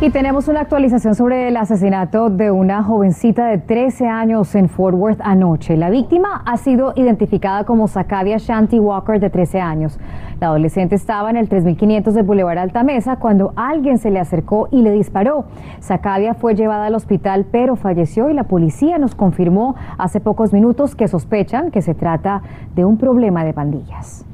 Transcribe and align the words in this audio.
Y 0.00 0.10
tenemos 0.10 0.46
una 0.46 0.60
actualización 0.60 1.16
sobre 1.16 1.48
el 1.48 1.56
asesinato 1.56 2.30
de 2.30 2.52
una 2.52 2.84
jovencita 2.84 3.48
de 3.48 3.58
13 3.58 4.06
años 4.06 4.54
en 4.54 4.68
Fort 4.68 4.96
Worth 4.96 5.20
anoche. 5.20 5.76
La 5.76 5.90
víctima 5.90 6.40
ha 6.46 6.56
sido 6.56 6.92
identificada 6.94 7.64
como 7.64 7.88
Sacavia 7.88 8.36
Shanti 8.38 8.78
Walker 8.78 9.18
de 9.18 9.28
13 9.28 9.60
años. 9.60 9.98
La 10.40 10.46
adolescente 10.46 10.94
estaba 10.94 11.30
en 11.30 11.36
el 11.36 11.48
3500 11.48 12.14
de 12.14 12.22
Boulevard 12.22 12.58
Altamesa 12.58 13.16
cuando 13.16 13.52
alguien 13.56 13.98
se 13.98 14.12
le 14.12 14.20
acercó 14.20 14.68
y 14.70 14.82
le 14.82 14.92
disparó. 14.92 15.46
Sacavia 15.80 16.34
fue 16.34 16.54
llevada 16.54 16.86
al 16.86 16.94
hospital 16.94 17.46
pero 17.50 17.74
falleció 17.74 18.30
y 18.30 18.34
la 18.34 18.44
policía 18.44 18.98
nos 18.98 19.16
confirmó 19.16 19.74
hace 19.98 20.20
pocos 20.20 20.52
minutos 20.52 20.94
que 20.94 21.08
sospechan 21.08 21.72
que 21.72 21.82
se 21.82 21.94
trata 21.94 22.42
de 22.76 22.84
un 22.84 22.98
problema 22.98 23.44
de 23.44 23.52
pandillas. 23.52 24.24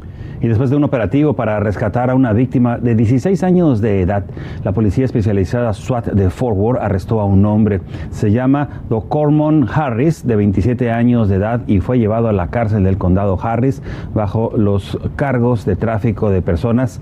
Y 0.45 0.47
después 0.47 0.69
de 0.69 0.77
un 0.77 0.85
operativo 0.85 1.33
para 1.33 1.59
rescatar 1.59 2.11
a 2.11 2.15
una 2.15 2.35
víctima 2.35 2.77
de 2.77 2.95
16 2.95 3.43
años 3.45 3.81
de 3.81 4.03
edad, 4.03 4.25
la 4.63 4.73
policía 4.73 5.07
especializada 5.07 5.73
SWAT 5.73 6.09
de 6.09 6.29
Fort 6.29 6.55
Worth 6.55 6.83
arrestó 6.83 7.23
a 7.23 7.25
un 7.25 7.47
hombre. 7.47 7.81
Se 8.11 8.31
llama 8.31 8.83
Cormon 9.09 9.67
Harris, 9.73 10.27
de 10.27 10.37
27 10.37 10.91
años 10.91 11.31
de 11.31 11.37
edad, 11.37 11.63
y 11.67 11.81
fue 11.81 11.99
llevado 11.99 12.29
a 12.29 12.35
la 12.35 12.49
cárcel 12.49 12.85
del 12.85 12.99
condado 12.99 13.39
Harris 13.43 13.81
bajo 14.13 14.53
los 14.55 14.99
cargos 15.17 15.65
de 15.65 15.77
tráfico 15.77 16.29
de 16.29 16.43
personas 16.43 17.01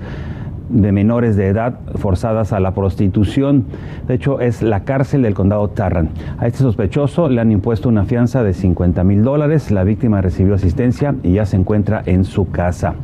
de 0.69 0.93
menores 0.93 1.35
de 1.35 1.49
edad 1.49 1.81
forzadas 1.97 2.53
a 2.53 2.61
la 2.61 2.75
prostitución. 2.75 3.65
De 4.07 4.15
hecho, 4.15 4.39
es 4.39 4.63
la 4.63 4.85
cárcel 4.85 5.23
del 5.23 5.35
condado 5.35 5.67
Tarrant. 5.67 6.17
A 6.39 6.47
este 6.47 6.61
sospechoso 6.61 7.29
le 7.29 7.41
han 7.41 7.51
impuesto 7.51 7.89
una 7.89 8.05
fianza 8.05 8.45
de 8.45 8.55
50 8.55 9.03
mil 9.03 9.25
dólares. 9.25 9.73
La 9.73 9.83
víctima 9.83 10.21
recibió 10.21 10.55
asistencia 10.55 11.17
y 11.25 11.33
ya 11.33 11.45
se 11.45 11.57
encuentra 11.57 12.05
en 12.07 12.23
su 12.23 12.49
casa. 12.49 12.95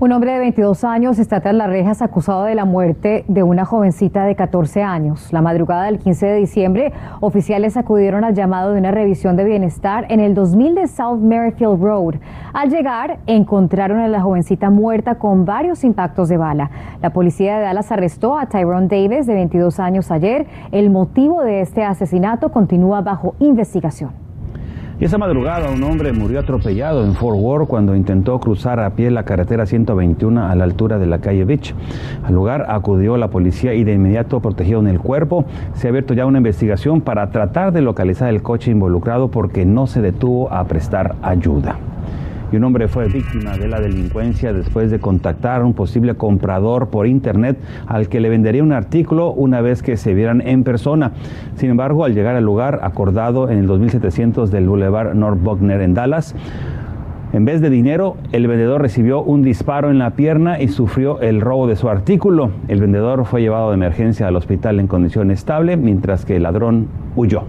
Un 0.00 0.10
hombre 0.10 0.32
de 0.32 0.40
22 0.40 0.82
años 0.82 1.20
está 1.20 1.38
tras 1.38 1.54
las 1.54 1.68
rejas 1.68 2.02
acusado 2.02 2.42
de 2.42 2.56
la 2.56 2.64
muerte 2.64 3.24
de 3.28 3.44
una 3.44 3.64
jovencita 3.64 4.24
de 4.24 4.34
14 4.34 4.82
años. 4.82 5.32
La 5.32 5.40
madrugada 5.40 5.84
del 5.84 6.00
15 6.00 6.26
de 6.26 6.34
diciembre, 6.34 6.92
oficiales 7.20 7.76
acudieron 7.76 8.24
al 8.24 8.34
llamado 8.34 8.72
de 8.72 8.80
una 8.80 8.90
revisión 8.90 9.36
de 9.36 9.44
bienestar 9.44 10.06
en 10.08 10.18
el 10.18 10.34
2000 10.34 10.74
de 10.74 10.88
South 10.88 11.20
Merrifield 11.20 11.80
Road. 11.80 12.16
Al 12.52 12.70
llegar, 12.70 13.18
encontraron 13.28 14.00
a 14.00 14.08
la 14.08 14.20
jovencita 14.20 14.68
muerta 14.68 15.14
con 15.14 15.44
varios 15.44 15.84
impactos 15.84 16.28
de 16.28 16.38
bala. 16.38 16.72
La 17.00 17.10
policía 17.10 17.56
de 17.56 17.62
Dallas 17.62 17.92
arrestó 17.92 18.36
a 18.36 18.46
Tyrone 18.46 18.88
Davis, 18.88 19.26
de 19.28 19.34
22 19.34 19.78
años, 19.78 20.10
ayer. 20.10 20.48
El 20.72 20.90
motivo 20.90 21.42
de 21.42 21.60
este 21.60 21.84
asesinato 21.84 22.50
continúa 22.50 23.00
bajo 23.00 23.36
investigación. 23.38 24.23
Y 25.00 25.06
esa 25.06 25.18
madrugada 25.18 25.70
un 25.70 25.82
hombre 25.82 26.12
murió 26.12 26.38
atropellado 26.38 27.04
en 27.04 27.14
Fort 27.14 27.36
Worth 27.38 27.68
cuando 27.68 27.96
intentó 27.96 28.38
cruzar 28.38 28.78
a 28.78 28.90
pie 28.90 29.10
la 29.10 29.24
carretera 29.24 29.66
121 29.66 30.46
a 30.46 30.54
la 30.54 30.64
altura 30.64 30.98
de 30.98 31.06
la 31.06 31.18
calle 31.18 31.44
Beach. 31.44 31.74
Al 32.22 32.34
lugar 32.34 32.66
acudió 32.68 33.16
la 33.16 33.28
policía 33.28 33.74
y 33.74 33.82
de 33.82 33.94
inmediato 33.94 34.40
protegieron 34.40 34.86
el 34.86 35.00
cuerpo. 35.00 35.46
Se 35.74 35.88
ha 35.88 35.90
abierto 35.90 36.14
ya 36.14 36.26
una 36.26 36.38
investigación 36.38 37.00
para 37.00 37.30
tratar 37.30 37.72
de 37.72 37.80
localizar 37.80 38.28
el 38.28 38.42
coche 38.42 38.70
involucrado 38.70 39.28
porque 39.28 39.64
no 39.64 39.88
se 39.88 40.00
detuvo 40.00 40.52
a 40.52 40.64
prestar 40.64 41.16
ayuda 41.22 41.76
un 42.56 42.64
hombre 42.64 42.88
fue 42.88 43.08
víctima 43.08 43.56
de 43.56 43.68
la 43.68 43.80
delincuencia 43.80 44.52
después 44.52 44.90
de 44.90 44.98
contactar 44.98 45.62
a 45.62 45.64
un 45.64 45.74
posible 45.74 46.14
comprador 46.14 46.88
por 46.88 47.06
internet 47.06 47.58
al 47.86 48.08
que 48.08 48.20
le 48.20 48.28
vendería 48.28 48.62
un 48.62 48.72
artículo 48.72 49.32
una 49.32 49.60
vez 49.60 49.82
que 49.82 49.96
se 49.96 50.14
vieran 50.14 50.40
en 50.40 50.64
persona. 50.64 51.12
Sin 51.56 51.70
embargo, 51.70 52.04
al 52.04 52.14
llegar 52.14 52.36
al 52.36 52.44
lugar 52.44 52.80
acordado 52.82 53.50
en 53.50 53.58
el 53.58 53.66
2700 53.66 54.50
del 54.50 54.68
Boulevard 54.68 55.14
North 55.14 55.42
Buckner 55.42 55.80
en 55.80 55.94
Dallas, 55.94 56.34
en 57.32 57.44
vez 57.44 57.60
de 57.60 57.68
dinero, 57.68 58.16
el 58.30 58.46
vendedor 58.46 58.80
recibió 58.80 59.20
un 59.20 59.42
disparo 59.42 59.90
en 59.90 59.98
la 59.98 60.10
pierna 60.10 60.60
y 60.60 60.68
sufrió 60.68 61.20
el 61.20 61.40
robo 61.40 61.66
de 61.66 61.74
su 61.74 61.88
artículo. 61.88 62.52
El 62.68 62.80
vendedor 62.80 63.24
fue 63.24 63.40
llevado 63.40 63.70
de 63.70 63.74
emergencia 63.74 64.28
al 64.28 64.36
hospital 64.36 64.78
en 64.78 64.86
condición 64.86 65.32
estable, 65.32 65.76
mientras 65.76 66.24
que 66.24 66.36
el 66.36 66.44
ladrón 66.44 66.86
huyó. 67.16 67.42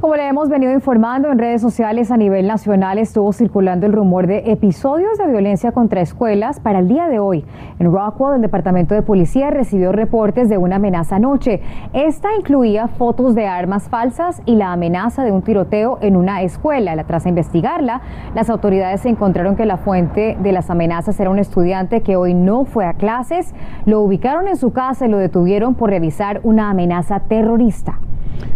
Como 0.00 0.16
le 0.16 0.26
hemos 0.26 0.48
venido 0.48 0.72
informando 0.72 1.30
en 1.30 1.38
redes 1.38 1.60
sociales 1.60 2.10
a 2.10 2.16
nivel 2.16 2.46
nacional, 2.46 2.96
estuvo 2.96 3.34
circulando 3.34 3.84
el 3.84 3.92
rumor 3.92 4.26
de 4.26 4.50
episodios 4.50 5.18
de 5.18 5.26
violencia 5.26 5.72
contra 5.72 6.00
escuelas 6.00 6.58
para 6.58 6.78
el 6.78 6.88
día 6.88 7.06
de 7.06 7.18
hoy. 7.18 7.44
En 7.78 7.92
Rockwell, 7.92 8.36
el 8.36 8.40
Departamento 8.40 8.94
de 8.94 9.02
Policía 9.02 9.50
recibió 9.50 9.92
reportes 9.92 10.48
de 10.48 10.56
una 10.56 10.76
amenaza 10.76 11.16
anoche. 11.16 11.60
Esta 11.92 12.34
incluía 12.34 12.88
fotos 12.88 13.34
de 13.34 13.46
armas 13.46 13.90
falsas 13.90 14.40
y 14.46 14.54
la 14.54 14.72
amenaza 14.72 15.22
de 15.22 15.32
un 15.32 15.42
tiroteo 15.42 15.98
en 16.00 16.16
una 16.16 16.40
escuela. 16.40 16.96
Tras 17.04 17.26
investigarla, 17.26 18.00
las 18.34 18.48
autoridades 18.48 19.04
encontraron 19.04 19.54
que 19.54 19.66
la 19.66 19.76
fuente 19.76 20.38
de 20.42 20.52
las 20.52 20.70
amenazas 20.70 21.20
era 21.20 21.28
un 21.28 21.38
estudiante 21.38 22.00
que 22.00 22.16
hoy 22.16 22.32
no 22.32 22.64
fue 22.64 22.86
a 22.86 22.94
clases. 22.94 23.54
Lo 23.84 24.00
ubicaron 24.00 24.48
en 24.48 24.56
su 24.56 24.72
casa 24.72 25.04
y 25.04 25.10
lo 25.10 25.18
detuvieron 25.18 25.74
por 25.74 25.90
revisar 25.90 26.40
una 26.42 26.70
amenaza 26.70 27.20
terrorista 27.20 27.98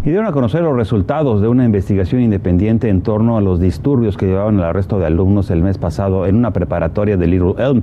y 0.05 0.11
dieron 0.11 0.27
a 0.27 0.33
conocer 0.33 0.63
los 0.63 0.77
resultados 0.77 1.41
de 1.41 1.49
una 1.49 1.65
investigación 1.65 2.21
independiente 2.23 2.89
en 2.89 3.03
torno 3.03 3.37
a 3.37 3.41
los 3.41 3.61
disturbios 3.61 4.17
que 4.17 4.27
llevaban 4.27 4.59
al 4.59 4.65
arresto 4.65 4.99
de 4.99 5.07
alumnos 5.07 5.51
el 5.51 5.63
mes 5.63 5.79
pasado 5.79 6.27
en 6.27 6.37
una 6.37 6.53
preparatoria 6.53 7.17
de 7.17 7.27
Little 7.27 7.55
Elm. 7.59 7.83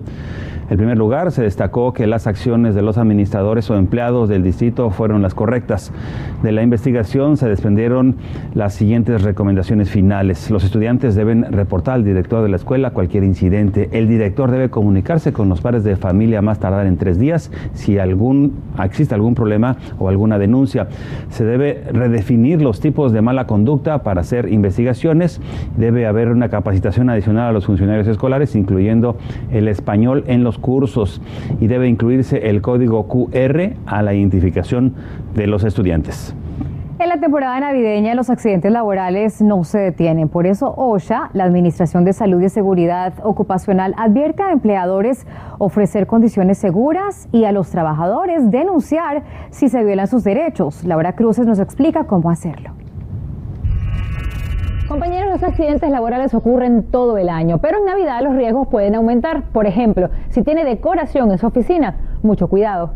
En 0.72 0.78
primer 0.78 0.98
lugar, 0.98 1.34
se 1.34 1.44
destacó 1.44 1.92
que 1.92 2.08
las 2.08 2.28
acciones 2.28 2.76
de 2.76 2.82
los 2.82 2.98
administradores 2.98 3.70
o 3.70 3.76
empleados 3.76 4.30
del 4.30 4.42
distrito 4.42 4.90
fueron 4.90 5.22
las 5.22 5.34
correctas. 5.34 5.92
De 6.44 6.54
la 6.54 6.64
investigación 6.64 7.36
se 7.36 7.50
desprendieron 7.50 8.16
las 8.54 8.74
siguientes 8.74 9.22
recomendaciones 9.22 9.90
finales. 9.90 10.50
Los 10.50 10.64
estudiantes 10.64 11.14
deben 11.14 11.44
reportar 11.52 11.96
al 11.96 12.06
director 12.06 12.42
de 12.42 12.48
la 12.48 12.56
escuela 12.56 12.92
cualquier 12.92 13.26
incidente. 13.26 13.90
El 13.92 14.08
director 14.08 14.50
debe 14.50 14.70
comunicarse 14.70 15.34
con 15.34 15.50
los 15.50 15.60
padres 15.60 15.84
de 15.84 15.98
familia 15.98 16.42
más 16.42 16.62
tardar 16.62 16.88
en 16.88 16.96
tres 16.96 17.20
días 17.20 17.52
si 17.74 18.00
algún, 18.00 18.54
existe 18.82 19.14
algún 19.14 19.36
problema 19.36 19.76
o 20.00 20.08
alguna 20.08 20.40
denuncia. 20.40 20.88
Se 21.32 21.44
debe 21.44 21.84
redefinir 21.92 22.62
los 22.62 22.80
tipos 22.80 23.12
de 23.12 23.22
mala 23.22 23.46
conducta 23.46 24.04
para 24.04 24.22
hacer 24.22 24.48
investigaciones. 24.48 25.42
Debe 25.76 26.08
haber 26.08 26.30
una 26.30 26.48
capacitación 26.48 27.10
adicional 27.10 27.50
a 27.50 27.52
los 27.52 27.66
funcionarios 27.66 28.08
escolares, 28.08 28.56
incluyendo 28.56 29.18
el 29.52 29.68
español 29.68 30.24
en 30.28 30.46
los 30.46 30.61
cursos 30.62 31.22
y 31.60 31.68
debe 31.68 31.90
incluirse 31.90 32.50
el 32.50 32.62
código 32.62 33.08
QR 33.08 33.74
a 33.86 34.02
la 34.02 34.14
identificación 34.14 34.94
de 35.36 35.48
los 35.48 35.66
estudiantes. 35.66 36.34
En 37.02 37.10
la 37.10 37.20
temporada 37.20 37.60
navideña 37.60 38.14
los 38.14 38.30
accidentes 38.30 38.72
laborales 38.72 39.42
no 39.42 39.64
se 39.64 39.80
detienen. 39.80 40.30
Por 40.30 40.46
eso 40.46 40.72
OSHA, 40.78 41.32
la 41.34 41.46
Administración 41.46 42.06
de 42.06 42.14
Salud 42.14 42.40
y 42.44 42.50
Seguridad 42.50 43.16
Ocupacional, 43.24 43.96
advierte 43.98 44.44
a 44.44 44.52
empleadores 44.52 45.26
ofrecer 45.58 46.06
condiciones 46.06 46.60
seguras 46.60 47.28
y 47.32 47.46
a 47.46 47.52
los 47.54 47.72
trabajadores 47.72 48.52
denunciar 48.52 49.24
si 49.50 49.68
se 49.68 49.84
violan 49.84 50.06
sus 50.06 50.24
derechos. 50.24 50.84
Laura 50.84 51.14
Cruces 51.14 51.48
nos 51.48 51.60
explica 51.60 52.04
cómo 52.04 52.30
hacerlo. 52.30 52.81
Compañeros, 54.92 55.32
los 55.32 55.44
accidentes 55.44 55.90
laborales 55.90 56.34
ocurren 56.34 56.84
todo 56.84 57.18
el 57.18 57.30
año, 57.30 57.60
pero 57.60 57.78
en 57.78 57.86
Navidad 57.86 58.22
los 58.22 58.36
riesgos 58.36 58.68
pueden 58.68 58.94
aumentar. 58.96 59.44
Por 59.54 59.66
ejemplo, 59.66 60.10
si 60.32 60.44
tiene 60.44 60.66
decoración 60.66 61.32
en 61.32 61.38
su 61.38 61.48
oficina, 61.48 61.96
mucho 62.24 62.50
cuidado. 62.50 62.92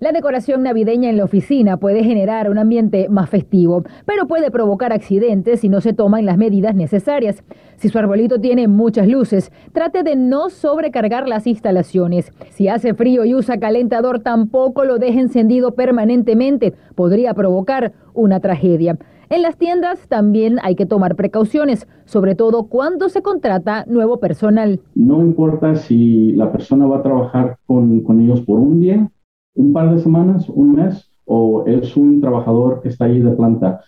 La 0.00 0.12
decoración 0.12 0.62
navideña 0.62 1.10
en 1.10 1.18
la 1.18 1.24
oficina 1.24 1.76
puede 1.76 2.02
generar 2.02 2.48
un 2.48 2.56
ambiente 2.56 3.10
más 3.10 3.28
festivo, 3.28 3.84
pero 4.06 4.26
puede 4.26 4.50
provocar 4.50 4.94
accidentes 4.94 5.60
si 5.60 5.68
no 5.68 5.82
se 5.82 5.92
toman 5.92 6.24
las 6.24 6.38
medidas 6.38 6.74
necesarias. 6.74 7.44
Si 7.76 7.90
su 7.90 7.98
arbolito 7.98 8.40
tiene 8.40 8.66
muchas 8.66 9.06
luces, 9.06 9.52
trate 9.74 10.02
de 10.02 10.16
no 10.16 10.48
sobrecargar 10.48 11.28
las 11.28 11.46
instalaciones. 11.46 12.32
Si 12.48 12.66
hace 12.66 12.94
frío 12.94 13.26
y 13.26 13.34
usa 13.34 13.60
calentador, 13.60 14.20
tampoco 14.20 14.86
lo 14.86 14.96
deje 14.96 15.20
encendido 15.20 15.74
permanentemente. 15.74 16.72
Podría 16.94 17.34
provocar 17.34 17.92
una 18.14 18.40
tragedia. 18.40 18.96
En 19.28 19.42
las 19.42 19.58
tiendas 19.58 20.08
también 20.08 20.56
hay 20.62 20.76
que 20.76 20.86
tomar 20.86 21.14
precauciones, 21.14 21.86
sobre 22.06 22.34
todo 22.34 22.68
cuando 22.68 23.10
se 23.10 23.20
contrata 23.20 23.84
nuevo 23.86 24.18
personal. 24.18 24.80
No 24.94 25.20
importa 25.20 25.76
si 25.76 26.32
la 26.32 26.50
persona 26.50 26.86
va 26.86 27.00
a 27.00 27.02
trabajar 27.02 27.58
con, 27.66 28.00
con 28.00 28.18
ellos 28.22 28.40
por 28.40 28.58
un 28.58 28.80
día, 28.80 29.10
un 29.54 29.72
par 29.72 29.94
de 29.94 30.00
semanas, 30.00 30.48
un 30.48 30.74
mes, 30.74 31.10
o 31.24 31.64
es 31.66 31.96
un 31.96 32.20
trabajador 32.20 32.80
que 32.82 32.88
está 32.88 33.04
ahí 33.04 33.20
de 33.20 33.30
planta 33.32 33.80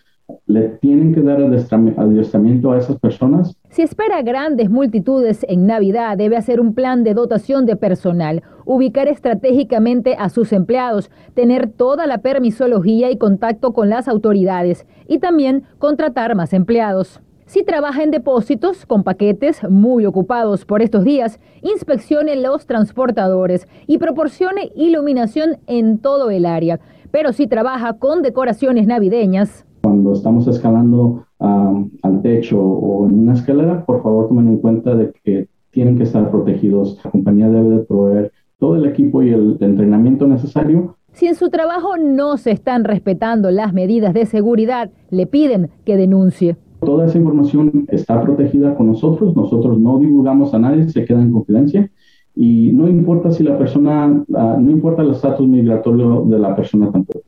le 0.45 0.69
tienen 0.81 1.13
que 1.13 1.21
dar 1.21 1.41
adiestramiento 1.41 2.71
a 2.71 2.77
esas 2.77 2.99
personas. 2.99 3.55
Si 3.69 3.81
espera 3.81 4.21
grandes 4.21 4.69
multitudes 4.69 5.45
en 5.47 5.65
Navidad, 5.67 6.17
debe 6.17 6.37
hacer 6.37 6.59
un 6.59 6.73
plan 6.73 7.03
de 7.03 7.13
dotación 7.13 7.65
de 7.65 7.75
personal, 7.75 8.43
ubicar 8.65 9.07
estratégicamente 9.07 10.15
a 10.17 10.29
sus 10.29 10.53
empleados, 10.53 11.09
tener 11.33 11.69
toda 11.69 12.07
la 12.07 12.19
permisología 12.19 13.11
y 13.11 13.17
contacto 13.17 13.73
con 13.73 13.89
las 13.89 14.07
autoridades 14.07 14.85
y 15.07 15.19
también 15.19 15.63
contratar 15.79 16.35
más 16.35 16.53
empleados. 16.53 17.21
Si 17.53 17.63
trabaja 17.63 18.01
en 18.01 18.09
depósitos 18.09 18.87
con 18.87 19.03
paquetes 19.03 19.61
muy 19.69 20.07
ocupados 20.07 20.65
por 20.65 20.81
estos 20.81 21.03
días, 21.03 21.39
inspeccione 21.61 22.35
los 22.35 22.65
transportadores 22.65 23.67
y 23.85 23.99
proporcione 23.99 24.71
iluminación 24.75 25.57
en 25.67 25.99
todo 25.99 26.31
el 26.31 26.47
área. 26.47 26.79
Pero 27.11 27.31
si 27.31 27.45
trabaja 27.45 27.99
con 27.99 28.23
decoraciones 28.23 28.87
navideñas, 28.87 29.67
cuando 29.83 30.13
estamos 30.13 30.47
escalando 30.47 31.27
al 31.37 32.21
techo 32.23 32.59
o 32.59 33.07
en 33.07 33.19
una 33.19 33.33
escalera, 33.33 33.85
por 33.85 34.01
favor 34.01 34.29
tomen 34.29 34.47
en 34.47 34.57
cuenta 34.57 34.95
de 34.95 35.13
que 35.23 35.47
tienen 35.69 35.95
que 35.95 36.05
estar 36.05 36.31
protegidos. 36.31 36.97
La 37.05 37.11
compañía 37.11 37.49
debe 37.49 37.69
de 37.69 37.83
proveer 37.83 38.31
todo 38.57 38.77
el 38.77 38.85
equipo 38.87 39.21
y 39.21 39.31
el 39.31 39.57
entrenamiento 39.59 40.25
necesario. 40.25 40.97
Si 41.11 41.27
en 41.27 41.35
su 41.35 41.51
trabajo 41.51 41.97
no 41.97 42.37
se 42.37 42.49
están 42.49 42.83
respetando 42.83 43.51
las 43.51 43.73
medidas 43.73 44.15
de 44.15 44.25
seguridad, 44.25 44.89
le 45.11 45.27
piden 45.27 45.69
que 45.85 45.97
denuncie. 45.97 46.57
Toda 46.83 47.05
esa 47.05 47.17
información 47.17 47.85
está 47.89 48.21
protegida 48.21 48.75
con 48.75 48.87
nosotros, 48.87 49.35
nosotros 49.35 49.79
no 49.79 49.99
divulgamos 49.99 50.53
a 50.53 50.59
nadie, 50.59 50.89
se 50.89 51.05
queda 51.05 51.21
en 51.21 51.31
confidencia 51.31 51.89
y 52.35 52.71
no 52.73 52.87
importa 52.87 53.31
si 53.31 53.43
la 53.43 53.57
persona, 53.57 54.23
ah, 54.35 54.57
no 54.59 54.71
importa 54.71 55.01
el 55.01 55.11
estatus 55.11 55.47
migratorio 55.47 56.23
de 56.25 56.39
la 56.39 56.55
persona 56.55 56.91
tampoco. 56.91 57.21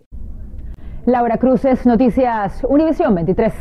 Laura 1.05 1.37
Cruces, 1.37 1.85
Noticias 1.85 2.65
Univisión 2.67 3.13
23. 3.13 3.53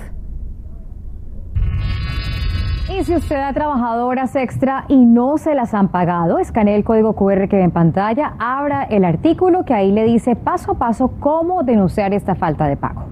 Y 2.97 3.03
si 3.03 3.15
usted 3.15 3.37
ha 3.37 3.53
trabajado 3.53 4.07
horas 4.07 4.37
extra 4.37 4.85
y 4.89 5.05
no 5.05 5.37
se 5.37 5.55
las 5.55 5.75
han 5.75 5.89
pagado, 5.89 6.39
escanee 6.39 6.77
el 6.77 6.85
código 6.85 7.15
QR 7.15 7.49
que 7.49 7.57
ve 7.57 7.63
en 7.63 7.71
pantalla, 7.71 8.35
abra 8.39 8.85
el 8.85 9.05
artículo 9.05 9.65
que 9.65 9.75
ahí 9.75 9.91
le 9.91 10.05
dice 10.05 10.37
paso 10.37 10.73
a 10.73 10.75
paso 10.79 11.11
cómo 11.19 11.63
denunciar 11.63 12.15
esta 12.15 12.35
falta 12.35 12.67
de 12.67 12.77
pago. 12.77 13.05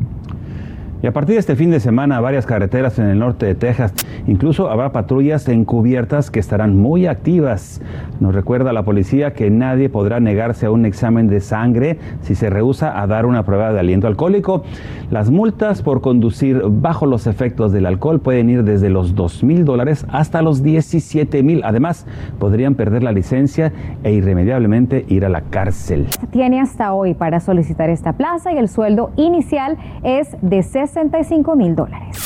Y 1.02 1.06
a 1.08 1.12
partir 1.12 1.34
de 1.34 1.40
este 1.40 1.56
fin 1.56 1.72
de 1.72 1.81
semana, 1.81 2.20
varias 2.20 2.46
carreteras 2.46 2.96
en 3.00 3.06
el 3.06 3.19
norte 3.19 3.44
de 3.44 3.56
Texas, 3.56 3.93
incluso 4.28 4.70
habrá 4.70 4.93
patrullas 4.93 5.49
encubiertas 5.49 6.31
que 6.31 6.38
estarán 6.38 6.76
muy 6.76 7.06
activas. 7.06 7.82
Nos 8.20 8.32
recuerda 8.32 8.72
la 8.72 8.84
policía 8.84 9.32
que 9.32 9.50
nadie 9.50 9.88
podrá 9.88 10.20
negarse 10.20 10.66
a 10.66 10.70
un 10.70 10.87
examen 10.87 11.26
de 11.26 11.40
sangre 11.40 11.99
si 12.20 12.37
se 12.37 12.50
rehúsa 12.50 13.00
a 13.02 13.08
dar 13.08 13.26
una 13.26 13.43
prueba 13.43 13.72
de 13.72 13.81
aliento 13.81 14.06
alcohólico. 14.06 14.62
Las 15.10 15.28
multas 15.32 15.82
por 15.82 16.02
conducir 16.02 16.62
bajo 16.66 17.06
los 17.06 17.26
efectos 17.26 17.72
del 17.72 17.87
alcohol 17.87 18.20
pueden 18.20 18.49
ir 18.49 18.62
desde 18.62 18.88
los 18.88 19.16
2 19.16 19.43
mil 19.43 19.64
dólares 19.64 20.06
hasta 20.08 20.40
los 20.40 20.62
17 20.62 21.43
mil. 21.43 21.62
Además, 21.64 22.06
podrían 22.38 22.76
perder 22.76 23.02
la 23.02 23.10
licencia 23.10 23.72
e 24.04 24.12
irremediablemente 24.12 25.04
ir 25.08 25.25
a 25.25 25.28
la 25.28 25.40
cárcel. 25.40 26.06
Tiene 26.31 26.60
hasta 26.60 26.94
hoy 26.94 27.14
para 27.14 27.40
solicitar 27.40 27.90
esta 27.90 28.12
plaza 28.12 28.52
y 28.52 28.58
el 28.58 28.69
sueldo 28.69 29.10
inicial 29.16 29.76
es 30.04 30.37
de 30.43 30.62
65 30.92 31.56
mil 31.56 31.74
dólares. 31.74 32.18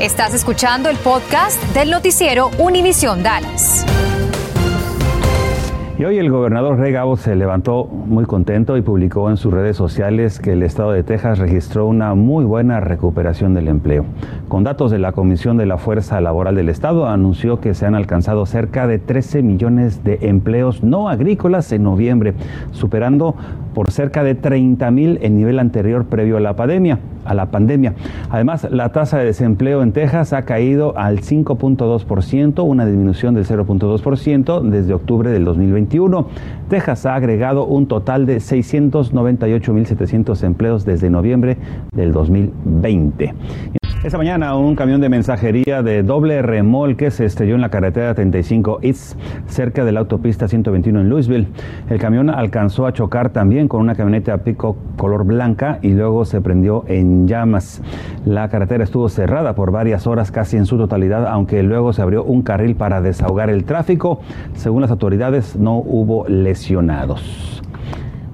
Estás 0.00 0.32
escuchando 0.32 0.88
el 0.88 0.96
podcast 0.96 1.62
del 1.74 1.90
noticiero 1.90 2.48
Univisión 2.58 3.22
Dallas. 3.22 3.84
Y 5.98 6.04
hoy 6.04 6.18
el 6.18 6.30
gobernador 6.30 6.78
Greg 6.78 6.96
Abbott 6.96 7.18
se 7.20 7.36
levantó 7.36 7.84
muy 7.84 8.24
contento 8.24 8.78
y 8.78 8.82
publicó 8.82 9.28
en 9.28 9.36
sus 9.36 9.52
redes 9.52 9.76
sociales 9.76 10.40
que 10.40 10.52
el 10.52 10.62
estado 10.62 10.92
de 10.92 11.04
Texas 11.04 11.38
registró 11.38 11.86
una 11.86 12.14
muy 12.14 12.44
buena 12.44 12.80
recuperación 12.80 13.52
del 13.52 13.68
empleo. 13.68 14.06
Con 14.54 14.62
datos 14.62 14.92
de 14.92 15.00
la 15.00 15.10
Comisión 15.10 15.56
de 15.56 15.66
la 15.66 15.78
Fuerza 15.78 16.20
Laboral 16.20 16.54
del 16.54 16.68
Estado, 16.68 17.08
anunció 17.08 17.58
que 17.58 17.74
se 17.74 17.86
han 17.86 17.96
alcanzado 17.96 18.46
cerca 18.46 18.86
de 18.86 19.00
13 19.00 19.42
millones 19.42 20.04
de 20.04 20.28
empleos 20.28 20.84
no 20.84 21.08
agrícolas 21.08 21.72
en 21.72 21.82
noviembre, 21.82 22.34
superando 22.70 23.34
por 23.74 23.90
cerca 23.90 24.22
de 24.22 24.36
30 24.36 24.88
mil 24.92 25.18
el 25.22 25.36
nivel 25.36 25.58
anterior 25.58 26.04
previo 26.04 26.36
a 26.36 26.40
la 26.40 26.54
pandemia 26.54 27.00
a 27.24 27.34
la 27.34 27.50
pandemia. 27.50 27.94
Además, 28.30 28.68
la 28.70 28.92
tasa 28.92 29.18
de 29.18 29.24
desempleo 29.24 29.82
en 29.82 29.90
Texas 29.92 30.32
ha 30.32 30.42
caído 30.42 30.96
al 30.96 31.22
5.2%, 31.22 32.64
una 32.64 32.86
disminución 32.86 33.34
del 33.34 33.46
0.2% 33.46 34.62
desde 34.62 34.94
octubre 34.94 35.30
del 35.30 35.44
2021. 35.44 36.28
Texas 36.68 37.06
ha 37.06 37.16
agregado 37.16 37.66
un 37.66 37.88
total 37.88 38.26
de 38.26 38.36
698.700 38.36 40.44
empleos 40.44 40.84
desde 40.84 41.10
noviembre 41.10 41.56
del 41.92 42.12
2020. 42.12 43.34
Esta 44.04 44.18
mañana 44.18 44.54
un 44.54 44.76
camión 44.76 45.00
de 45.00 45.08
mensajería 45.08 45.82
de 45.82 46.02
doble 46.02 46.42
remolque 46.42 47.10
se 47.10 47.24
estrelló 47.24 47.54
en 47.54 47.62
la 47.62 47.70
carretera 47.70 48.14
35 48.14 48.80
East, 48.82 49.18
cerca 49.46 49.82
de 49.82 49.92
la 49.92 50.00
autopista 50.00 50.46
121 50.46 51.00
en 51.00 51.08
Louisville. 51.08 51.48
El 51.88 51.98
camión 51.98 52.28
alcanzó 52.28 52.86
a 52.86 52.92
chocar 52.92 53.30
también 53.30 53.66
con 53.66 53.80
una 53.80 53.94
camioneta 53.94 54.36
pico 54.36 54.76
color 54.98 55.24
blanca 55.24 55.78
y 55.80 55.94
luego 55.94 56.26
se 56.26 56.42
prendió 56.42 56.84
en 56.86 57.26
llamas. 57.26 57.80
La 58.26 58.50
carretera 58.50 58.84
estuvo 58.84 59.08
cerrada 59.08 59.54
por 59.54 59.70
varias 59.70 60.06
horas 60.06 60.30
casi 60.30 60.58
en 60.58 60.66
su 60.66 60.76
totalidad, 60.76 61.26
aunque 61.26 61.62
luego 61.62 61.94
se 61.94 62.02
abrió 62.02 62.24
un 62.24 62.42
carril 62.42 62.76
para 62.76 63.00
desahogar 63.00 63.48
el 63.48 63.64
tráfico. 63.64 64.20
Según 64.52 64.82
las 64.82 64.90
autoridades, 64.90 65.56
no 65.56 65.78
hubo 65.78 66.28
lesionados. 66.28 67.54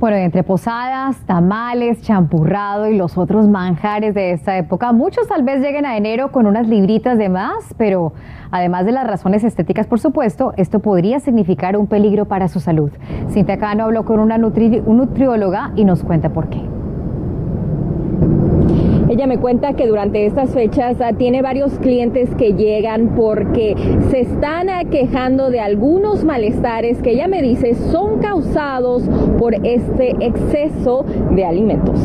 Bueno, 0.00 0.17
entre 0.17 0.43
posadas, 0.43 1.19
tamales, 1.26 2.00
champurrado 2.00 2.88
y 2.88 2.97
los 2.97 3.19
otros 3.19 3.47
manjares 3.49 4.14
de 4.14 4.32
esta 4.32 4.56
época, 4.56 4.93
muchos 4.93 5.29
tal 5.29 5.43
vez 5.43 5.61
lleguen 5.61 5.85
a 5.85 5.99
enero 5.99 6.32
con 6.32 6.47
unas 6.47 6.67
libritas 6.67 7.19
de 7.19 7.29
más, 7.29 7.75
pero 7.76 8.14
además 8.50 8.87
de 8.87 8.93
las 8.93 9.06
razones 9.06 9.44
estéticas, 9.44 9.87
por 9.87 10.00
supuesto, 10.00 10.55
esto 10.56 10.79
podría 10.79 11.20
significar 11.20 11.76
un 11.76 11.87
peligro 11.87 12.25
para 12.25 12.49
su 12.49 12.61
salud. 12.61 12.91
Cintia 13.29 13.58
Cano 13.58 13.85
habló 13.85 14.06
con 14.06 14.20
una 14.20 14.38
nutrióloga 14.38 15.73
y 15.76 15.85
nos 15.85 16.02
cuenta 16.02 16.31
por 16.31 16.49
qué. 16.49 16.69
Ella 19.20 19.26
me 19.26 19.37
cuenta 19.37 19.75
que 19.75 19.87
durante 19.87 20.25
estas 20.25 20.55
fechas 20.55 20.96
ah, 21.02 21.12
tiene 21.12 21.43
varios 21.43 21.78
clientes 21.78 22.34
que 22.37 22.55
llegan 22.55 23.14
porque 23.14 23.76
se 24.08 24.20
están 24.20 24.70
ah, 24.70 24.84
quejando 24.90 25.50
de 25.50 25.61
algunos 25.61 26.25
malestares 26.25 27.02
que 27.02 27.11
ella 27.11 27.28
me 27.28 27.43
dice 27.43 27.75
son 27.75 28.20
causados 28.20 29.02
por 29.38 29.55
este 29.67 30.17
exceso 30.20 31.05
de 31.32 31.44
alimentos 31.44 32.00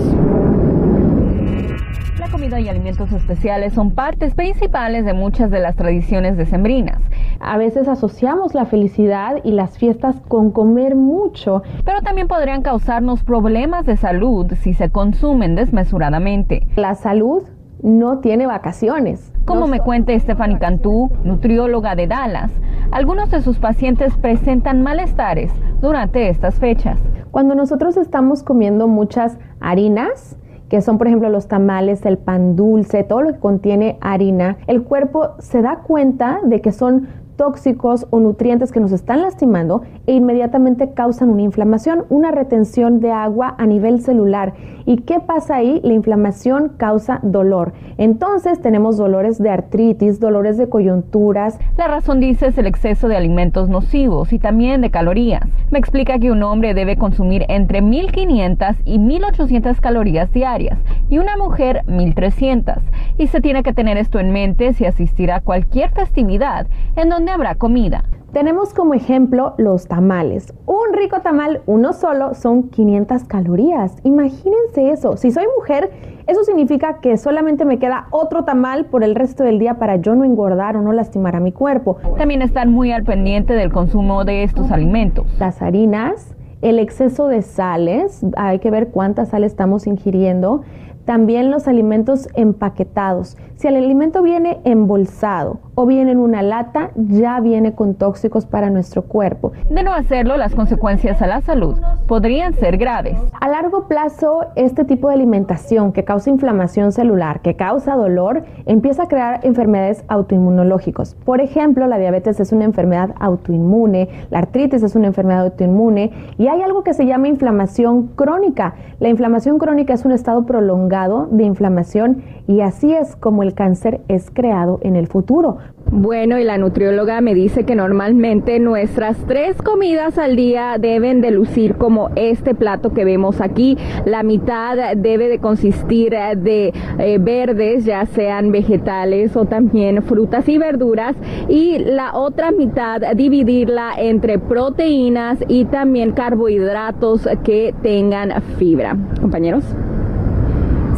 comida 2.45 2.59
y 2.59 2.69
alimentos 2.69 3.11
especiales 3.11 3.73
son 3.73 3.91
partes 3.91 4.35
principales 4.35 5.03
de 5.03 5.13
muchas 5.13 5.49
de 5.49 5.59
las 5.59 5.75
tradiciones 5.75 6.37
decembrinas. 6.37 7.01
A 7.39 7.57
veces 7.57 7.87
asociamos 7.87 8.53
la 8.53 8.65
felicidad 8.65 9.37
y 9.43 9.51
las 9.51 9.79
fiestas 9.79 10.21
con 10.27 10.51
comer 10.51 10.95
mucho, 10.95 11.63
pero 11.83 12.01
también 12.01 12.27
podrían 12.27 12.61
causarnos 12.61 13.23
problemas 13.23 13.87
de 13.87 13.97
salud 13.97 14.53
si 14.61 14.75
se 14.75 14.91
consumen 14.91 15.55
desmesuradamente. 15.55 16.67
La 16.75 16.93
salud 16.93 17.41
no 17.81 18.19
tiene 18.19 18.45
vacaciones. 18.45 19.33
Como 19.45 19.65
me 19.65 19.79
cuenta 19.79 20.17
Stephanie 20.19 20.59
Cantú, 20.59 21.09
nutrióloga 21.23 21.95
de 21.95 22.05
Dallas, 22.05 22.51
algunos 22.91 23.31
de 23.31 23.41
sus 23.41 23.57
pacientes 23.57 24.15
presentan 24.17 24.83
malestares 24.83 25.51
durante 25.81 26.29
estas 26.29 26.59
fechas. 26.59 26.99
Cuando 27.31 27.55
nosotros 27.55 27.97
estamos 27.97 28.43
comiendo 28.43 28.87
muchas 28.87 29.39
harinas, 29.59 30.37
que 30.69 30.81
son 30.81 30.97
por 30.97 31.07
ejemplo 31.07 31.29
los 31.29 31.47
tamales, 31.47 32.05
el 32.05 32.17
pan 32.17 32.55
dulce, 32.55 33.03
todo 33.03 33.21
lo 33.21 33.33
que 33.33 33.39
contiene 33.39 33.97
harina, 34.01 34.57
el 34.67 34.83
cuerpo 34.83 35.35
se 35.39 35.61
da 35.61 35.77
cuenta 35.77 36.39
de 36.43 36.61
que 36.61 36.71
son 36.71 37.07
tóxicos 37.35 38.07
o 38.09 38.19
nutrientes 38.19 38.71
que 38.71 38.79
nos 38.79 38.91
están 38.91 39.21
lastimando 39.21 39.83
e 40.07 40.13
inmediatamente 40.13 40.93
causan 40.93 41.29
una 41.29 41.41
inflamación, 41.41 42.05
una 42.09 42.31
retención 42.31 42.99
de 42.99 43.11
agua 43.11 43.55
a 43.57 43.65
nivel 43.65 44.01
celular. 44.01 44.53
¿Y 44.85 44.97
qué 44.97 45.19
pasa 45.19 45.55
ahí? 45.55 45.81
La 45.83 45.93
inflamación 45.93 46.73
causa 46.77 47.19
dolor. 47.23 47.73
Entonces 47.97 48.61
tenemos 48.61 48.97
dolores 48.97 49.41
de 49.41 49.49
artritis, 49.49 50.19
dolores 50.19 50.57
de 50.57 50.69
coyunturas. 50.69 51.59
La 51.77 51.87
razón 51.87 52.19
dice 52.19 52.47
es 52.47 52.57
el 52.57 52.67
exceso 52.67 53.07
de 53.07 53.17
alimentos 53.17 53.69
nocivos 53.69 54.31
y 54.31 54.39
también 54.39 54.81
de 54.81 54.91
calorías. 54.91 55.43
Me 55.71 55.79
explica 55.79 56.19
que 56.19 56.31
un 56.31 56.43
hombre 56.43 56.73
debe 56.73 56.97
consumir 56.97 57.45
entre 57.49 57.81
1500 57.81 58.77
y 58.85 58.99
1800 58.99 59.81
calorías 59.81 60.31
diarias 60.31 60.77
y 61.09 61.17
una 61.17 61.37
mujer 61.37 61.83
1300. 61.87 62.75
Y 63.17 63.27
se 63.27 63.41
tiene 63.41 63.63
que 63.63 63.73
tener 63.73 63.97
esto 63.97 64.19
en 64.19 64.31
mente 64.31 64.73
si 64.73 64.85
asistirá 64.85 65.37
a 65.37 65.41
cualquier 65.41 65.89
festividad 65.91 66.67
en 66.95 67.09
donde 67.09 67.24
habrá 67.29 67.55
comida. 67.55 68.03
Tenemos 68.35 68.73
como 68.73 68.93
ejemplo 68.93 69.53
los 69.57 69.87
tamales. 69.87 70.53
Un 70.65 70.93
rico 70.93 71.21
tamal, 71.21 71.61
uno 71.67 71.93
solo, 71.93 72.33
son 72.33 72.63
500 72.69 73.23
calorías. 73.23 73.95
Imagínense 74.03 74.89
eso. 74.89 75.15
Si 75.15 75.31
soy 75.31 75.45
mujer, 75.57 75.89
eso 76.27 76.43
significa 76.43 76.99
que 76.99 77.15
solamente 77.15 77.63
me 77.63 77.79
queda 77.79 78.07
otro 78.11 78.43
tamal 78.43 78.87
por 78.87 79.05
el 79.05 79.15
resto 79.15 79.45
del 79.45 79.57
día 79.57 79.75
para 79.75 79.95
yo 79.95 80.15
no 80.15 80.25
engordar 80.25 80.75
o 80.75 80.81
no 80.81 80.91
lastimar 80.91 81.37
a 81.37 81.39
mi 81.39 81.53
cuerpo. 81.53 81.95
También 82.17 82.41
estar 82.41 82.67
muy 82.67 82.91
al 82.91 83.03
pendiente 83.03 83.53
del 83.53 83.71
consumo 83.71 84.25
de 84.25 84.43
estos 84.43 84.69
alimentos. 84.69 85.25
Las 85.39 85.61
harinas, 85.61 86.35
el 86.61 86.79
exceso 86.79 87.29
de 87.29 87.41
sales, 87.41 88.25
hay 88.35 88.59
que 88.59 88.69
ver 88.69 88.89
cuánta 88.89 89.25
sal 89.25 89.45
estamos 89.45 89.87
ingiriendo 89.87 90.63
También 91.05 91.51
los 91.51 91.67
alimentos 91.67 92.27
empaquetados. 92.33 93.37
Si 93.55 93.67
el 93.67 93.75
alimento 93.75 94.21
viene 94.21 94.59
embolsado 94.65 95.59
o 95.75 95.85
viene 95.85 96.11
en 96.11 96.19
una 96.19 96.41
lata, 96.41 96.91
ya 96.95 97.39
viene 97.39 97.73
con 97.73 97.95
tóxicos 97.95 98.45
para 98.45 98.69
nuestro 98.69 99.03
cuerpo. 99.03 99.51
De 99.69 99.83
no 99.83 99.93
hacerlo, 99.93 100.35
las 100.35 100.55
consecuencias 100.55 101.21
a 101.21 101.27
la 101.27 101.41
salud 101.41 101.77
podrían 102.07 102.53
ser 102.53 102.77
graves. 102.77 103.17
A 103.39 103.49
largo 103.49 103.87
plazo, 103.87 104.45
este 104.55 104.85
tipo 104.85 105.07
de 105.07 105.15
alimentación 105.15 105.91
que 105.91 106.03
causa 106.03 106.29
inflamación 106.29 106.91
celular, 106.91 107.41
que 107.41 107.55
causa 107.55 107.95
dolor, 107.95 108.43
empieza 108.65 109.03
a 109.03 109.07
crear 109.07 109.39
enfermedades 109.43 110.03
autoinmunológicas. 110.07 111.15
Por 111.25 111.41
ejemplo, 111.41 111.87
la 111.87 111.97
diabetes 111.97 112.39
es 112.39 112.51
una 112.51 112.65
enfermedad 112.65 113.15
autoinmune, 113.19 114.09
la 114.29 114.39
artritis 114.39 114.83
es 114.83 114.95
una 114.95 115.07
enfermedad 115.07 115.45
autoinmune 115.45 116.11
y 116.37 116.47
hay 116.47 116.61
algo 116.61 116.83
que 116.83 116.93
se 116.93 117.05
llama 117.05 117.27
inflamación 117.27 118.07
crónica. 118.15 118.75
La 118.99 119.09
inflamación 119.09 119.57
crónica 119.57 119.93
es 119.93 120.05
un 120.05 120.11
estado 120.11 120.45
prolongado 120.45 121.27
de 121.31 121.43
inflamación 121.43 122.23
y 122.47 122.61
así 122.61 122.93
es 122.93 123.15
como 123.15 123.43
el 123.43 123.53
cáncer 123.53 124.01
es 124.07 124.29
creado 124.31 124.79
en 124.81 124.95
el 124.95 125.07
futuro. 125.07 125.57
Bueno, 125.91 126.39
y 126.39 126.43
la 126.43 126.57
nutrióloga 126.57 127.21
me 127.21 127.35
dice 127.35 127.63
que 127.63 127.75
normalmente 127.75 128.59
nuestras 128.59 129.17
tres 129.27 129.61
comidas 129.61 130.17
al 130.17 130.35
día 130.35 130.77
deben 130.79 131.21
de 131.21 131.29
lucir 131.29 131.75
como 131.75 131.94
este 132.15 132.55
plato 132.55 132.93
que 132.93 133.05
vemos 133.05 133.41
aquí. 133.41 133.77
La 134.05 134.23
mitad 134.23 134.95
debe 134.95 135.27
de 135.27 135.39
consistir 135.39 136.11
de 136.11 136.73
eh, 136.99 137.17
verdes, 137.19 137.85
ya 137.85 138.05
sean 138.05 138.51
vegetales 138.51 139.35
o 139.35 139.45
también 139.45 140.03
frutas 140.03 140.47
y 140.47 140.57
verduras, 140.57 141.15
y 141.49 141.79
la 141.79 142.15
otra 142.15 142.51
mitad 142.51 143.01
dividirla 143.15 143.93
entre 143.97 144.39
proteínas 144.39 145.39
y 145.47 145.65
también 145.65 146.11
carbohidratos 146.11 147.27
que 147.43 147.73
tengan 147.81 148.41
fibra. 148.57 148.95
Compañeros. 149.21 149.63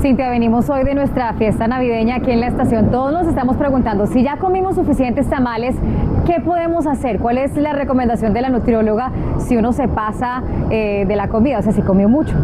Cintia, 0.01 0.29
venimos 0.29 0.69
hoy 0.69 0.83
de 0.83 0.93
nuestra 0.93 1.33
fiesta 1.33 1.67
navideña 1.67 2.17
aquí 2.17 2.29
en 2.29 2.39
la 2.39 2.47
estación. 2.47 2.91
Todos 2.91 3.11
nos 3.11 3.27
estamos 3.27 3.57
preguntando 3.57 4.05
si 4.05 4.23
ya 4.23 4.37
comimos 4.37 4.75
suficientes 4.75 5.27
tamales, 5.27 5.75
¿qué 6.27 6.41
podemos 6.41 6.85
hacer? 6.87 7.19
¿Cuál 7.19 7.37
es 7.37 7.55
la 7.55 7.71
recomendación 7.71 8.33
de 8.33 8.41
la 8.41 8.49
nutrióloga 8.49 9.11
si 9.39 9.55
uno 9.55 9.71
se 9.71 9.87
pasa 9.87 10.43
eh, 10.69 11.05
de 11.07 11.15
la 11.15 11.29
comida? 11.29 11.59
O 11.59 11.61
sea, 11.61 11.71
si 11.71 11.81
comió 11.81 12.09
mucho. 12.09 12.35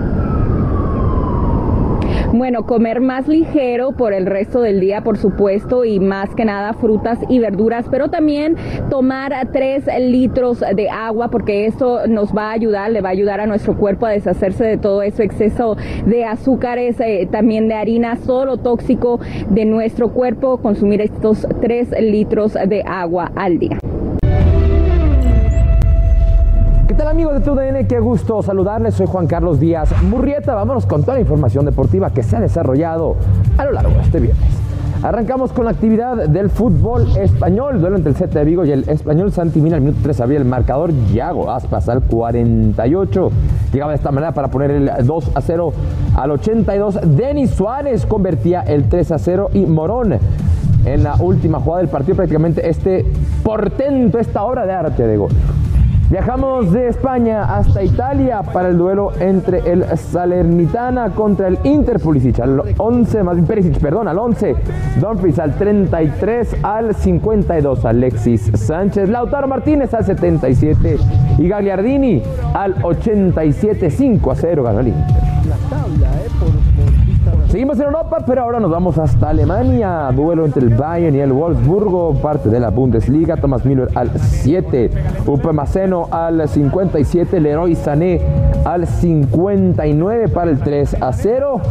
Bueno, 2.33 2.65
comer 2.65 2.99
más 2.99 3.27
ligero 3.27 3.91
por 3.91 4.11
el 4.11 4.25
resto 4.25 4.59
del 4.59 4.79
día, 4.79 5.01
por 5.01 5.19
supuesto, 5.19 5.85
y 5.85 5.99
más 5.99 6.33
que 6.33 6.45
nada 6.45 6.73
frutas 6.73 7.19
y 7.29 7.37
verduras, 7.37 7.85
pero 7.91 8.09
también 8.09 8.55
tomar 8.89 9.49
3 9.51 9.85
litros 9.99 10.61
de 10.75 10.89
agua 10.89 11.29
porque 11.29 11.67
eso 11.67 12.07
nos 12.07 12.35
va 12.35 12.49
a 12.49 12.53
ayudar, 12.53 12.89
le 12.89 13.01
va 13.01 13.09
a 13.09 13.11
ayudar 13.11 13.39
a 13.39 13.45
nuestro 13.45 13.77
cuerpo 13.77 14.07
a 14.07 14.09
deshacerse 14.09 14.63
de 14.63 14.77
todo 14.77 15.03
eso 15.03 15.21
exceso 15.21 15.77
de 16.07 16.25
azúcares, 16.25 16.99
eh, 17.01 17.27
también 17.31 17.67
de 17.67 17.75
harina, 17.75 18.15
solo 18.15 18.57
tóxico 18.57 19.19
de 19.51 19.65
nuestro 19.65 20.11
cuerpo, 20.11 20.57
consumir 20.57 21.01
estos 21.01 21.47
3 21.61 22.01
litros 22.01 22.53
de 22.53 22.81
agua 22.83 23.31
al 23.35 23.59
día. 23.59 23.77
Amigos 27.13 27.36
de 27.36 27.41
TUDN? 27.41 27.86
Qué 27.88 28.00
gusto 28.00 28.41
saludarles. 28.41 28.96
Soy 28.96 29.05
Juan 29.05 29.27
Carlos 29.27 29.60
Díaz 29.60 29.93
Murrieta. 30.01 30.55
Vámonos 30.55 30.88
con 30.88 31.01
toda 31.01 31.13
la 31.13 31.22
información 31.22 31.63
deportiva 31.63 32.10
que 32.10 32.24
se 32.24 32.36
ha 32.36 32.39
desarrollado 32.39 33.17
a 33.55 33.65
lo 33.65 33.72
largo 33.72 33.91
de 33.91 34.01
este 34.01 34.20
viernes. 34.20 34.50
Arrancamos 35.03 35.51
con 35.51 35.65
la 35.65 35.72
actividad 35.72 36.27
del 36.27 36.50
fútbol 36.50 37.05
español. 37.15 37.79
Duelo 37.79 37.98
entre 37.98 38.10
el 38.10 38.15
Celta 38.15 38.39
de 38.39 38.46
Vigo 38.46 38.65
y 38.65 38.72
el 38.72 38.89
español 38.89 39.32
Santimina. 39.32 39.75
Al 39.75 39.84
minuto 39.84 40.00
3 40.01 40.22
abría 40.22 40.39
el 40.39 40.46
marcador. 40.46 40.91
Yago 41.13 41.51
Aspas 41.51 41.88
al 41.88 42.01
48. 42.01 43.29
Llegaba 43.72 43.91
de 43.91 43.98
esta 43.98 44.12
manera 44.12 44.32
para 44.32 44.48
poner 44.48 44.72
el 44.72 44.91
2 45.05 45.32
a 45.36 45.41
0 45.41 45.72
al 46.15 46.32
82. 46.32 47.00
Denis 47.15 47.51
Suárez 47.51 48.08
convertía 48.08 48.62
el 48.62 48.89
3 48.89 49.12
a 49.12 49.20
0 49.20 49.51
y 49.53 49.67
Morón 49.67 50.17
en 50.86 51.03
la 51.03 51.15
última 51.20 51.60
jugada 51.60 51.82
del 51.82 51.91
partido 51.91 52.15
prácticamente 52.15 52.67
este 52.67 53.05
portento, 53.43 54.17
esta 54.17 54.43
obra 54.43 54.65
de 54.65 54.74
arte 54.74 55.05
de 55.05 55.17
gol. 55.17 55.29
Viajamos 56.10 56.72
de 56.72 56.89
España 56.89 57.43
hasta 57.55 57.81
Italia 57.81 58.43
para 58.43 58.69
el 58.69 58.77
duelo 58.77 59.12
entre 59.19 59.60
el 59.72 59.83
Salernitana 59.98 61.10
contra 61.10 61.48
el 61.48 61.57
Inter 61.63 62.00
Pulisic 62.00 62.39
al 62.39 62.62
11, 62.77 63.24
más 63.24 63.38
Perisic, 63.48 63.79
perdón, 63.79 64.07
al 64.07 64.19
11, 64.19 64.55
Dumfries 65.00 65.39
al 65.39 65.55
33, 65.55 66.57
al 66.62 66.93
52, 66.93 67.86
Alexis 67.86 68.51
Sánchez, 68.53 69.10
Lautaro 69.10 69.48
Martínez 69.48 69.93
al 69.93 70.05
77 70.05 70.98
y 71.39 71.48
Gagliardini 71.48 72.22
al 72.53 72.75
87, 72.83 73.89
5 73.89 74.31
a 74.31 74.36
0 74.36 74.63
ganó 74.63 74.79
el 74.81 74.88
Inter. 74.89 75.24
Seguimos 77.53 77.77
en 77.77 77.86
Europa, 77.86 78.17
pero 78.25 78.41
ahora 78.41 78.60
nos 78.60 78.72
vamos 78.72 78.98
hasta 78.98 79.29
Alemania. 79.29 80.10
Duelo 80.12 80.43
entre 80.43 80.63
el 80.63 80.74
Bayern 80.74 81.15
y 81.15 81.19
el 81.19 81.31
Wolfsburgo, 81.31 82.15
parte 82.15 82.50
de 82.50 82.60
la 82.60 82.72
Bundesliga. 82.72 83.38
Thomas 83.38 83.63
Müller 83.63 83.89
al 83.93 84.10
7, 84.19 84.89
Upamecano 85.27 86.07
al 86.10 86.50
57, 86.50 87.39
Leroy 87.39 87.75
Sané 87.75 88.19
al 88.65 88.88
59 88.88 90.29
para 90.29 90.50
el 90.50 90.62
3 90.62 90.98
a 91.00 91.13
0. 91.13 91.62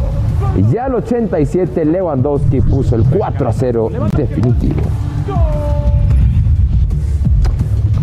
Y 0.71 0.77
al 0.77 0.95
87 0.95 1.83
Lewandowski 1.83 2.61
puso 2.61 2.95
el 2.95 3.03
4 3.03 3.49
a 3.49 3.51
0 3.51 3.89
definitivo. 4.15 4.83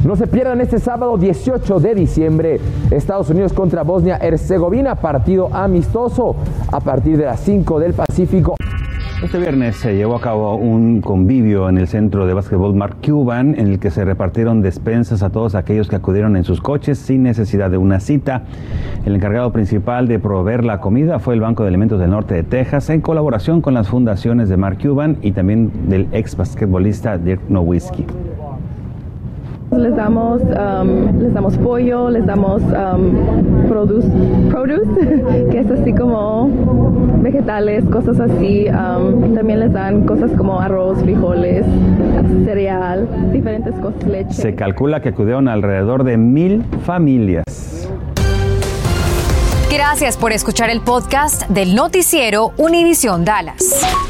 No 0.04 0.16
se 0.16 0.26
pierdan 0.26 0.62
este 0.62 0.78
sábado 0.78 1.18
18 1.18 1.78
de 1.78 1.94
diciembre 1.94 2.58
Estados 2.90 3.28
Unidos 3.28 3.52
contra 3.52 3.82
Bosnia-Herzegovina, 3.82 4.94
partido 4.94 5.54
amistoso 5.54 6.36
a 6.72 6.80
partir 6.80 7.18
de 7.18 7.26
las 7.26 7.40
5 7.40 7.78
del 7.78 7.92
Pacífico. 7.92 8.54
Este 9.22 9.36
viernes 9.36 9.76
se 9.76 9.94
llevó 9.94 10.16
a 10.16 10.20
cabo 10.22 10.54
un 10.54 11.02
convivio 11.02 11.68
en 11.68 11.76
el 11.76 11.86
centro 11.86 12.24
de 12.24 12.32
básquetbol 12.32 12.74
Mark 12.74 12.96
Cuban 13.04 13.54
en 13.58 13.66
el 13.66 13.78
que 13.78 13.90
se 13.90 14.02
repartieron 14.06 14.62
despensas 14.62 15.22
a 15.22 15.28
todos 15.28 15.54
aquellos 15.54 15.88
que 15.88 15.96
acudieron 15.96 16.34
en 16.38 16.44
sus 16.44 16.62
coches 16.62 16.98
sin 16.98 17.22
necesidad 17.22 17.70
de 17.70 17.76
una 17.76 18.00
cita. 18.00 18.44
El 19.04 19.14
encargado 19.16 19.52
principal 19.52 20.08
de 20.08 20.18
proveer 20.18 20.64
la 20.64 20.80
comida 20.80 21.18
fue 21.18 21.34
el 21.34 21.42
Banco 21.42 21.62
de 21.62 21.68
Alimentos 21.68 22.00
del 22.00 22.08
Norte 22.08 22.36
de 22.36 22.42
Texas 22.42 22.88
en 22.88 23.02
colaboración 23.02 23.60
con 23.60 23.74
las 23.74 23.90
fundaciones 23.90 24.48
de 24.48 24.56
Mark 24.56 24.78
Cuban 24.80 25.18
y 25.20 25.32
también 25.32 25.70
del 25.90 26.08
ex 26.12 26.38
basquetbolista 26.38 27.18
Dirk 27.18 27.42
Nowitzki. 27.50 28.06
Les 29.72 29.94
damos, 29.94 30.42
um, 30.42 31.20
les 31.20 31.32
damos 31.32 31.56
pollo, 31.58 32.10
les 32.10 32.26
damos 32.26 32.60
um, 32.62 33.68
produce, 33.68 34.08
produce, 34.50 35.48
que 35.50 35.58
es 35.60 35.70
así 35.70 35.92
como 35.94 36.50
vegetales, 37.22 37.84
cosas 37.84 38.18
así. 38.18 38.66
Um, 38.68 39.34
también 39.34 39.60
les 39.60 39.72
dan 39.72 40.06
cosas 40.06 40.32
como 40.36 40.60
arroz, 40.60 40.98
frijoles, 41.02 41.64
cereal, 42.44 43.08
diferentes 43.32 43.74
cosas, 43.76 44.04
leche. 44.08 44.34
Se 44.34 44.54
calcula 44.54 45.00
que 45.00 45.10
acudieron 45.10 45.46
alrededor 45.46 46.02
de 46.02 46.16
mil 46.16 46.64
familias. 46.84 47.44
Gracias 49.70 50.16
por 50.16 50.32
escuchar 50.32 50.68
el 50.68 50.80
podcast 50.80 51.48
del 51.48 51.76
noticiero 51.76 52.52
Univisión 52.56 53.24
Dallas. 53.24 54.09